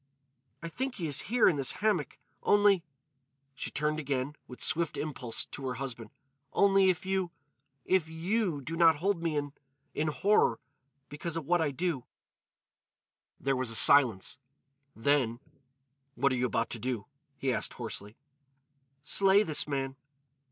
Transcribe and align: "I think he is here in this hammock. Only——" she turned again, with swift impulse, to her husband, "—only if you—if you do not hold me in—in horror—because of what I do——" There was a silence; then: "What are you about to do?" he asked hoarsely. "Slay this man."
"I 0.63 0.67
think 0.67 0.95
he 0.95 1.05
is 1.05 1.21
here 1.29 1.47
in 1.47 1.57
this 1.57 1.73
hammock. 1.73 2.17
Only——" 2.41 2.81
she 3.53 3.69
turned 3.69 3.99
again, 3.99 4.35
with 4.47 4.59
swift 4.59 4.97
impulse, 4.97 5.45
to 5.45 5.67
her 5.67 5.75
husband, 5.75 6.09
"—only 6.53 6.89
if 6.89 7.05
you—if 7.05 8.09
you 8.09 8.61
do 8.63 8.75
not 8.75 8.95
hold 8.95 9.21
me 9.21 9.35
in—in 9.35 10.07
horror—because 10.07 11.37
of 11.37 11.45
what 11.45 11.61
I 11.61 11.69
do——" 11.69 12.05
There 13.39 13.55
was 13.55 13.69
a 13.69 13.75
silence; 13.75 14.39
then: 14.95 15.39
"What 16.15 16.31
are 16.31 16.35
you 16.35 16.47
about 16.47 16.71
to 16.71 16.79
do?" 16.79 17.05
he 17.37 17.53
asked 17.53 17.73
hoarsely. 17.75 18.17
"Slay 19.03 19.43
this 19.43 19.67
man." 19.67 19.97